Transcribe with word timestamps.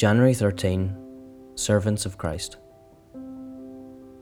January 0.00 0.32
13, 0.32 0.96
Servants 1.56 2.06
of 2.06 2.16
Christ. 2.16 2.56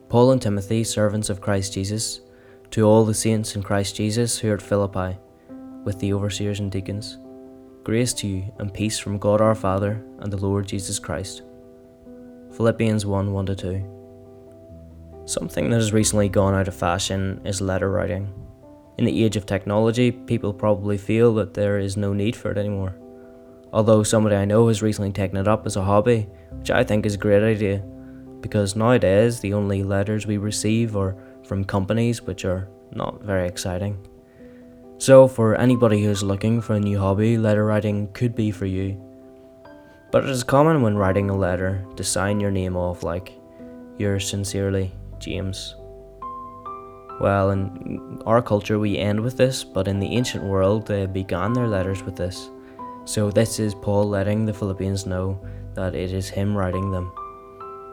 Paul 0.09 0.33
and 0.33 0.43
Timothy, 0.43 0.83
servants 0.83 1.31
of 1.31 1.41
Christ 1.41 1.73
Jesus, 1.73 2.21
to 2.73 2.83
all 2.83 3.05
the 3.05 3.15
saints 3.15 3.55
in 3.55 3.63
Christ 3.63 3.95
Jesus 3.95 4.37
who 4.37 4.51
are 4.51 4.55
at 4.55 4.61
Philippi, 4.61 5.17
with 5.85 6.01
the 6.01 6.13
overseers 6.13 6.59
and 6.59 6.69
deacons, 6.69 7.19
grace 7.85 8.13
to 8.15 8.27
you 8.27 8.53
and 8.59 8.75
peace 8.75 8.99
from 8.99 9.19
God 9.19 9.41
our 9.41 9.55
Father 9.55 10.05
and 10.19 10.33
the 10.33 10.37
Lord 10.37 10.67
Jesus 10.67 10.99
Christ. 10.99 11.43
Philippians 12.57 13.07
1 13.07 13.33
1 13.33 13.47
2. 13.47 15.23
Something 15.27 15.71
that 15.71 15.77
has 15.77 15.93
recently 15.93 16.29
gone 16.29 16.55
out 16.55 16.67
of 16.67 16.75
fashion 16.75 17.41
is 17.45 17.61
letter 17.61 17.89
writing. 17.89 18.35
In 18.99 19.05
the 19.05 19.25
age 19.25 19.37
of 19.37 19.47
technology, 19.47 20.11
people 20.11 20.53
probably 20.53 20.99
feel 20.99 21.33
that 21.35 21.55
there 21.55 21.79
is 21.79 21.97
no 21.97 22.13
need 22.13 22.35
for 22.35 22.51
it 22.51 22.59
anymore. 22.59 22.97
Although 23.73 24.03
somebody 24.03 24.37
I 24.37 24.45
know 24.45 24.69
has 24.69 24.83
recently 24.83 25.13
taken 25.13 25.37
it 25.37 25.49
up 25.49 25.67
as 25.67 25.77
a 25.77 25.83
hobby, 25.83 26.29
which 26.53 26.71
I 26.71 26.85
think 26.85 27.05
is 27.05 27.15
a 27.15 27.19
great 27.19 27.43
idea, 27.43 27.85
because 28.41 28.77
nowadays 28.77 29.41
the 29.41 29.53
only 29.53 29.83
letters 29.83 30.27
we 30.27 30.39
receive 30.39 30.97
are 30.97 31.17
from 31.45 31.65
companies 31.65 32.23
which 32.23 32.45
are 32.45 32.69
not 32.93 33.23
very 33.23 33.47
exciting. 33.47 33.99
So, 34.99 35.29
for 35.29 35.55
anybody 35.55 36.03
who's 36.03 36.23
looking 36.23 36.61
for 36.61 36.75
a 36.75 36.81
new 36.81 36.99
hobby, 36.99 37.39
letter 37.39 37.65
writing 37.65 38.13
could 38.15 38.35
be 38.35 38.51
for 38.51 38.67
you. 38.67 39.01
But 40.11 40.25
it 40.25 40.31
is 40.31 40.43
common 40.43 40.83
when 40.83 40.97
writing 40.97 41.31
a 41.31 41.37
letter 41.37 41.87
to 41.97 42.03
sign 42.03 42.41
your 42.41 42.51
name 42.51 42.77
off 42.77 43.03
like, 43.03 43.33
yours 43.99 44.29
sincerely, 44.29 44.93
James. 45.19 45.77
Well, 47.21 47.51
in 47.51 48.23
our 48.27 48.41
culture, 48.41 48.79
we 48.79 48.97
end 48.97 49.21
with 49.21 49.37
this, 49.37 49.63
but 49.63 49.89
in 49.89 50.01
the 50.01 50.17
ancient 50.17 50.45
world, 50.45 50.87
they 50.87 51.07
began 51.07 51.53
their 51.53 51.69
letters 51.69 52.03
with 52.03 52.17
this. 52.17 52.51
So, 53.09 53.31
this 53.31 53.59
is 53.59 53.75
Paul 53.75 54.07
letting 54.07 54.45
the 54.45 54.53
Philippians 54.53 55.07
know 55.07 55.41
that 55.73 55.95
it 55.95 56.13
is 56.13 56.29
him 56.29 56.55
writing 56.55 56.91
them. 56.91 57.11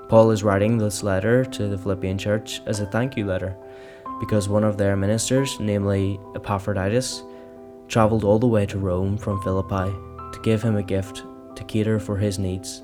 Paul 0.09 0.29
is 0.31 0.43
writing 0.43 0.77
this 0.77 1.03
letter 1.03 1.45
to 1.45 1.69
the 1.69 1.77
Philippian 1.77 2.17
church 2.17 2.61
as 2.65 2.81
a 2.81 2.85
thank 2.87 3.15
you 3.15 3.25
letter 3.25 3.55
because 4.19 4.49
one 4.49 4.65
of 4.65 4.77
their 4.77 4.97
ministers, 4.97 5.57
namely 5.57 6.19
Epaphroditus, 6.35 7.23
travelled 7.87 8.25
all 8.25 8.39
the 8.39 8.45
way 8.45 8.65
to 8.65 8.77
Rome 8.77 9.17
from 9.17 9.41
Philippi 9.41 9.89
to 10.33 10.39
give 10.43 10.61
him 10.61 10.75
a 10.75 10.83
gift 10.83 11.23
to 11.55 11.63
cater 11.63 11.97
for 11.97 12.17
his 12.17 12.37
needs. 12.37 12.83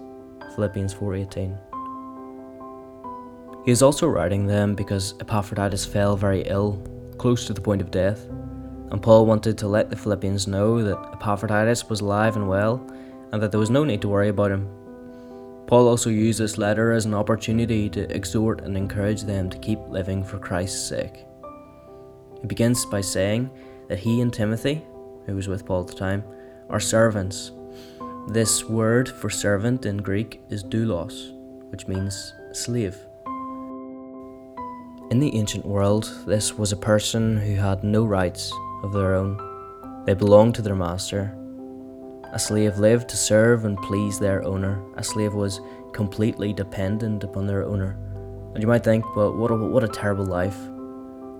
Philippians 0.55 0.93
4:18. 0.93 1.57
He 3.65 3.71
is 3.71 3.81
also 3.81 4.07
writing 4.07 4.47
them 4.47 4.73
because 4.73 5.15
Epaphroditus 5.19 5.83
fell 5.83 6.15
very 6.15 6.43
ill, 6.43 6.81
close 7.17 7.45
to 7.47 7.53
the 7.53 7.59
point 7.59 7.81
of 7.81 7.91
death, 7.91 8.25
and 8.91 9.01
Paul 9.01 9.25
wanted 9.25 9.57
to 9.57 9.69
let 9.69 9.89
the 9.89 9.95
Philippians 9.95 10.47
know 10.47 10.83
that 10.83 11.13
Epaphroditus 11.13 11.89
was 11.89 12.01
alive 12.01 12.35
and 12.35 12.49
well, 12.49 12.85
and 13.31 13.41
that 13.41 13.49
there 13.49 13.59
was 13.59 13.69
no 13.69 13.85
need 13.85 14.01
to 14.01 14.09
worry 14.09 14.27
about 14.27 14.51
him. 14.51 14.67
Paul 15.65 15.87
also 15.87 16.09
used 16.09 16.39
this 16.39 16.57
letter 16.57 16.91
as 16.91 17.05
an 17.05 17.13
opportunity 17.13 17.89
to 17.89 18.13
exhort 18.13 18.59
and 18.59 18.75
encourage 18.75 19.21
them 19.21 19.49
to 19.49 19.57
keep 19.59 19.79
living 19.87 20.25
for 20.25 20.37
Christ's 20.37 20.85
sake. 20.85 21.25
He 22.41 22.47
begins 22.47 22.85
by 22.85 22.99
saying 22.99 23.49
that 23.87 23.99
he 23.99 24.19
and 24.19 24.33
Timothy, 24.33 24.83
who 25.25 25.35
was 25.35 25.47
with 25.47 25.65
Paul 25.65 25.81
at 25.81 25.87
the 25.87 25.93
time, 25.93 26.25
are 26.69 26.81
servants. 26.81 27.51
This 28.27 28.65
word 28.65 29.07
for 29.07 29.29
servant 29.29 29.85
in 29.85 29.97
Greek 29.97 30.41
is 30.49 30.65
doulos, 30.65 31.31
which 31.71 31.87
means 31.87 32.33
slave. 32.51 32.97
In 35.11 35.19
the 35.19 35.33
ancient 35.33 35.65
world, 35.65 36.11
this 36.25 36.57
was 36.57 36.73
a 36.73 36.77
person 36.77 37.37
who 37.37 37.55
had 37.55 37.85
no 37.85 38.03
rights 38.03 38.51
of 38.83 38.93
their 38.93 39.15
own. 39.15 39.37
They 40.05 40.13
belonged 40.13 40.55
to 40.55 40.61
their 40.61 40.75
master. 40.75 41.35
A 42.33 42.39
slave 42.39 42.77
lived 42.77 43.09
to 43.09 43.17
serve 43.17 43.65
and 43.65 43.77
please 43.77 44.17
their 44.17 44.43
owner. 44.43 44.81
A 44.95 45.03
slave 45.03 45.33
was 45.33 45.59
completely 45.93 46.53
dependent 46.53 47.23
upon 47.23 47.45
their 47.45 47.63
owner. 47.63 47.97
And 48.53 48.61
you 48.61 48.67
might 48.67 48.83
think, 48.83 49.05
but 49.15 49.33
what 49.33 49.51
a, 49.51 49.55
what 49.55 49.83
a 49.83 49.87
terrible 49.87 50.25
life. 50.25 50.57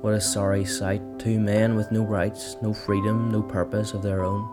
What 0.02 0.14
a 0.14 0.22
sorry 0.22 0.66
sight. 0.66 1.02
Two 1.20 1.40
men 1.40 1.76
with 1.76 1.92
no 1.92 2.04
rights, 2.04 2.58
no 2.62 2.74
freedom, 2.74 3.32
no 3.32 3.42
purpose 3.42 3.94
of 3.94 4.02
their 4.02 4.24
own. 4.24 4.48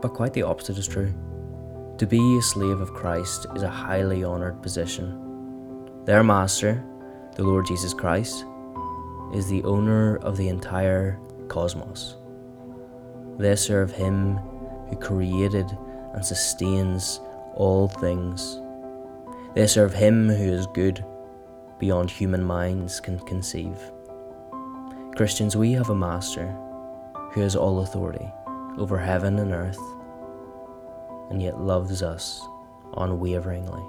But 0.00 0.14
quite 0.14 0.32
the 0.32 0.42
opposite 0.42 0.78
is 0.78 0.88
true. 0.88 1.12
To 1.98 2.06
be 2.06 2.36
a 2.38 2.42
slave 2.42 2.80
of 2.80 2.92
Christ 2.92 3.46
is 3.54 3.62
a 3.62 3.70
highly 3.70 4.24
honoured 4.24 4.62
position. 4.62 5.22
Their 6.04 6.22
master, 6.22 6.84
the 7.34 7.42
Lord 7.42 7.66
Jesus 7.66 7.94
Christ, 7.94 8.44
is 9.34 9.48
the 9.48 9.62
owner 9.64 10.16
of 10.18 10.36
the 10.36 10.48
entire 10.48 11.18
cosmos. 11.48 12.16
They 13.38 13.56
serve 13.56 13.90
Him 13.90 14.36
who 14.88 14.96
created 14.96 15.66
and 16.14 16.24
sustains 16.24 17.20
all 17.54 17.88
things. 17.88 18.60
They 19.54 19.66
serve 19.66 19.92
Him 19.92 20.28
who 20.28 20.52
is 20.52 20.66
good 20.68 21.04
beyond 21.78 22.10
human 22.10 22.42
minds 22.42 23.00
can 23.00 23.18
conceive. 23.20 23.78
Christians, 25.16 25.56
we 25.56 25.72
have 25.72 25.90
a 25.90 25.94
Master 25.94 26.46
who 27.32 27.40
has 27.40 27.56
all 27.56 27.80
authority 27.80 28.30
over 28.78 28.98
heaven 28.98 29.38
and 29.38 29.52
earth, 29.52 29.80
and 31.30 31.42
yet 31.42 31.60
loves 31.60 32.02
us 32.02 32.40
unwaveringly. 32.96 33.82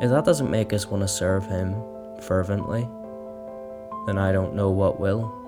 If 0.00 0.10
that 0.10 0.24
doesn't 0.24 0.50
make 0.50 0.72
us 0.72 0.86
want 0.86 1.02
to 1.02 1.08
serve 1.08 1.46
Him, 1.46 1.74
fervently, 2.20 2.88
then 4.06 4.18
I 4.18 4.32
don't 4.32 4.54
know 4.54 4.70
what 4.70 5.00
will. 5.00 5.39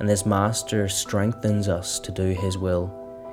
And 0.00 0.08
this 0.08 0.26
Master 0.26 0.88
strengthens 0.88 1.68
us 1.68 2.00
to 2.00 2.10
do 2.10 2.30
His 2.30 2.56
will. 2.56 2.90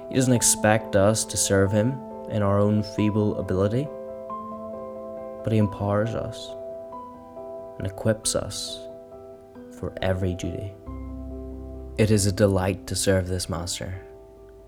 He 0.09 0.15
doesn't 0.15 0.33
expect 0.33 0.95
us 0.95 1.23
to 1.25 1.37
serve 1.37 1.71
Him 1.71 1.97
in 2.29 2.43
our 2.43 2.59
own 2.59 2.83
feeble 2.83 3.39
ability, 3.39 3.87
but 5.43 5.53
He 5.53 5.59
empowers 5.59 6.13
us 6.13 6.49
and 7.77 7.87
equips 7.87 8.35
us 8.35 8.79
for 9.79 9.93
every 10.01 10.33
duty. 10.33 10.73
It 11.97 12.11
is 12.11 12.25
a 12.25 12.31
delight 12.31 12.85
to 12.87 12.95
serve 12.95 13.27
this 13.27 13.49
Master. 13.49 14.01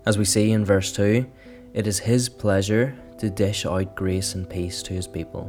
As 0.06 0.16
we 0.16 0.24
see 0.24 0.52
in 0.52 0.64
verse 0.64 0.92
2, 0.92 1.26
it 1.74 1.86
is 1.86 1.98
His 1.98 2.28
pleasure 2.30 2.96
to 3.18 3.28
dish 3.28 3.66
out 3.66 3.94
grace 3.94 4.34
and 4.34 4.48
peace 4.48 4.82
to 4.84 4.94
His 4.94 5.06
people. 5.06 5.48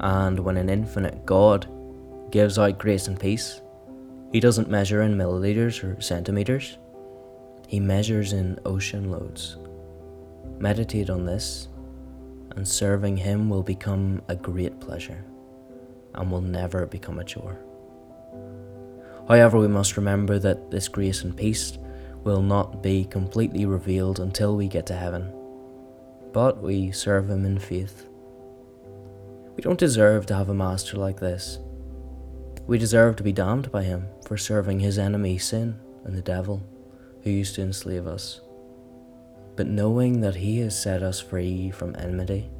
And 0.00 0.40
when 0.40 0.56
an 0.56 0.68
infinite 0.68 1.24
God 1.24 1.68
gives 2.32 2.58
out 2.58 2.78
grace 2.78 3.06
and 3.06 3.20
peace, 3.20 3.60
he 4.32 4.40
doesn't 4.40 4.70
measure 4.70 5.02
in 5.02 5.16
milliliters 5.16 5.84
or 5.84 6.00
centimeters, 6.00 6.78
he 7.68 7.78
measures 7.78 8.32
in 8.32 8.58
ocean 8.64 9.10
loads. 9.10 9.56
Meditate 10.58 11.10
on 11.10 11.24
this, 11.24 11.68
and 12.56 12.66
serving 12.66 13.16
him 13.16 13.48
will 13.48 13.62
become 13.62 14.20
a 14.28 14.36
great 14.36 14.80
pleasure 14.80 15.24
and 16.14 16.30
will 16.30 16.40
never 16.40 16.86
become 16.86 17.18
a 17.18 17.24
chore. 17.24 17.58
However, 19.28 19.58
we 19.58 19.68
must 19.68 19.96
remember 19.96 20.38
that 20.38 20.70
this 20.70 20.88
grace 20.88 21.22
and 21.22 21.36
peace 21.36 21.78
will 22.24 22.42
not 22.42 22.82
be 22.82 23.04
completely 23.04 23.66
revealed 23.66 24.20
until 24.20 24.56
we 24.56 24.68
get 24.68 24.86
to 24.86 24.96
heaven, 24.96 25.32
but 26.32 26.62
we 26.62 26.90
serve 26.90 27.30
him 27.30 27.44
in 27.44 27.58
faith 27.58 28.06
we 29.56 29.62
don't 29.62 29.78
deserve 29.78 30.26
to 30.26 30.34
have 30.34 30.48
a 30.48 30.54
master 30.54 30.96
like 30.96 31.20
this. 31.20 31.58
We 32.66 32.78
deserve 32.78 33.16
to 33.16 33.22
be 33.22 33.32
damned 33.32 33.72
by 33.72 33.82
him 33.82 34.06
for 34.26 34.36
serving 34.36 34.80
his 34.80 34.98
enemy, 34.98 35.38
sin, 35.38 35.80
and 36.04 36.14
the 36.14 36.22
devil, 36.22 36.62
who 37.22 37.30
used 37.30 37.56
to 37.56 37.62
enslave 37.62 38.06
us. 38.06 38.40
But 39.56 39.66
knowing 39.66 40.20
that 40.20 40.36
he 40.36 40.58
has 40.60 40.80
set 40.80 41.02
us 41.02 41.20
free 41.20 41.70
from 41.70 41.96
enmity 41.96 42.50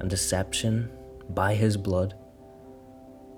and 0.00 0.08
deception 0.08 0.90
by 1.30 1.54
his 1.54 1.76
blood, 1.76 2.14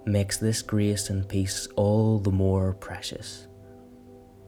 makes 0.05 0.37
this 0.37 0.63
grace 0.63 1.11
and 1.11 1.29
peace 1.29 1.67
all 1.77 2.19
the 2.19 2.31
more 2.31 2.75
precious. 2.75 3.49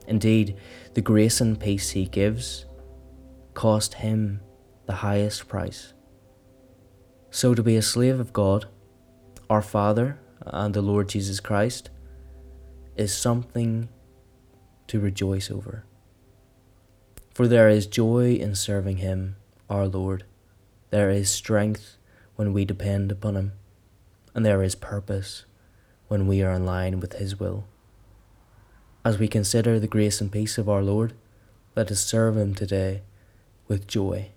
Indeed, 0.07 0.57
the 0.95 1.03
grace 1.03 1.41
and 1.41 1.59
peace 1.59 1.91
he 1.91 2.07
gives 2.07 2.65
cost 3.55 3.95
him 3.95 4.41
the 4.87 4.95
highest 4.95 5.49
price. 5.49 5.93
So, 7.31 7.55
to 7.55 7.63
be 7.63 7.77
a 7.77 7.83
slave 7.83 8.21
of 8.21 8.33
God, 8.33 8.67
our 9.51 9.61
Father, 9.61 10.19
and 10.47 10.75
the 10.75 10.83
Lord 10.83 11.09
Jesus 11.09 11.41
Christ 11.41 11.91
is 12.97 13.15
something 13.15 13.89
to 14.89 15.01
rejoice 15.01 15.51
over. 15.51 15.85
For 17.35 17.47
there 17.47 17.69
is 17.69 17.87
joy 17.87 18.35
in 18.35 18.55
serving 18.55 18.99
Him, 18.99 19.37
our 19.71 19.87
Lord. 19.87 20.25
There 20.91 21.11
is 21.11 21.31
strength 21.31 21.97
when 22.37 22.53
we 22.53 22.65
depend 22.65 23.13
upon 23.13 23.37
Him, 23.37 23.53
and 24.35 24.45
there 24.45 24.63
is 24.63 24.75
purpose 24.75 25.45
when 26.09 26.27
we 26.27 26.43
are 26.43 26.53
in 26.53 26.65
line 26.65 27.01
with 27.01 27.15
His 27.15 27.39
will. 27.39 27.65
As 29.05 29.19
we 29.19 29.29
consider 29.29 29.79
the 29.79 29.87
grace 29.87 30.21
and 30.21 30.33
peace 30.33 30.59
of 30.59 30.69
our 30.69 30.83
Lord, 30.83 31.13
let 31.77 31.91
us 31.91 32.01
serve 32.01 32.37
Him 32.37 32.55
today 32.55 33.03
with 33.69 33.87
joy. 33.87 34.31